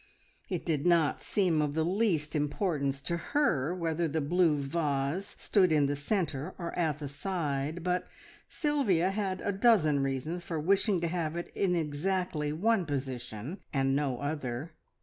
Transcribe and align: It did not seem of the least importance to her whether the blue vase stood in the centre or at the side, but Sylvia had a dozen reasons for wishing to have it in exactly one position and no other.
It 0.49 0.65
did 0.65 0.83
not 0.87 1.21
seem 1.21 1.61
of 1.61 1.75
the 1.75 1.85
least 1.85 2.35
importance 2.35 3.01
to 3.01 3.17
her 3.17 3.71
whether 3.75 4.07
the 4.07 4.19
blue 4.19 4.57
vase 4.57 5.35
stood 5.37 5.71
in 5.71 5.85
the 5.85 5.95
centre 5.95 6.55
or 6.57 6.73
at 6.73 6.97
the 6.97 7.07
side, 7.07 7.83
but 7.83 8.07
Sylvia 8.49 9.11
had 9.11 9.41
a 9.41 9.51
dozen 9.51 10.01
reasons 10.01 10.43
for 10.43 10.59
wishing 10.59 11.01
to 11.01 11.07
have 11.07 11.35
it 11.35 11.51
in 11.53 11.75
exactly 11.75 12.51
one 12.51 12.87
position 12.87 13.59
and 13.71 13.95
no 13.95 14.17
other. 14.17 14.71